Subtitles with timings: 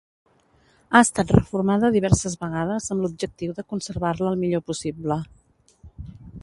[0.93, 5.21] Ha estat reformada diverses vegades amb l'objectiu de conservar-la el millor possible.